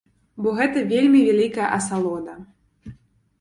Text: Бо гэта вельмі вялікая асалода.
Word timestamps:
Бо 0.45 0.53
гэта 0.59 0.81
вельмі 0.93 1.19
вялікая 1.27 1.67
асалода. 1.77 2.33